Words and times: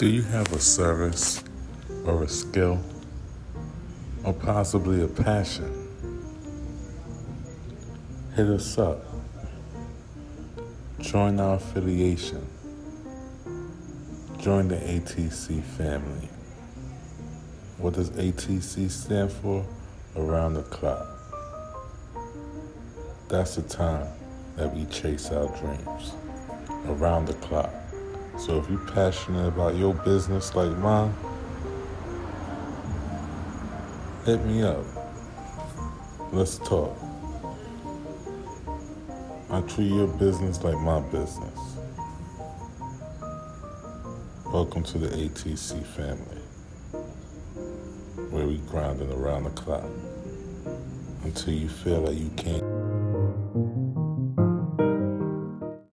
Do 0.00 0.08
you 0.08 0.22
have 0.22 0.50
a 0.54 0.58
service 0.58 1.44
or 2.06 2.22
a 2.22 2.28
skill 2.28 2.82
or 4.24 4.32
possibly 4.32 5.02
a 5.02 5.06
passion? 5.06 5.90
Hit 8.34 8.46
us 8.46 8.78
up. 8.78 9.04
Join 11.00 11.38
our 11.38 11.56
affiliation. 11.56 12.46
Join 14.38 14.68
the 14.68 14.76
ATC 14.76 15.62
family. 15.62 16.30
What 17.76 17.92
does 17.92 18.08
ATC 18.12 18.90
stand 18.90 19.30
for? 19.30 19.66
Around 20.16 20.54
the 20.54 20.62
clock. 20.62 21.06
That's 23.28 23.56
the 23.56 23.62
time 23.68 24.06
that 24.56 24.74
we 24.74 24.86
chase 24.86 25.30
our 25.30 25.48
dreams. 25.58 26.14
Around 26.86 27.26
the 27.26 27.34
clock. 27.34 27.70
So 28.40 28.56
if 28.56 28.70
you're 28.70 28.78
passionate 28.94 29.48
about 29.48 29.74
your 29.74 29.92
business 29.92 30.54
like 30.54 30.74
mine, 30.78 31.12
hit 34.24 34.42
me 34.46 34.62
up. 34.62 34.82
Let's 36.32 36.56
talk. 36.56 36.96
I 39.50 39.60
treat 39.60 39.92
your 39.92 40.06
business 40.06 40.64
like 40.64 40.78
my 40.78 41.00
business. 41.00 41.76
Welcome 44.46 44.84
to 44.84 44.96
the 44.96 45.08
ATC 45.08 45.84
family, 45.84 46.40
where 48.30 48.46
we 48.46 48.56
grinding 48.70 49.12
around 49.12 49.44
the 49.44 49.50
clock 49.50 49.84
until 51.24 51.52
you 51.52 51.68
feel 51.68 52.00
like 52.00 52.16
you 52.16 52.30
can't. 52.38 52.79